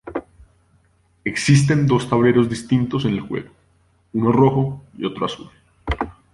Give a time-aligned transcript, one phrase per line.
[1.25, 3.49] Existen dos tableros distintos en el juego,
[4.13, 5.51] uno rojo y otro azul.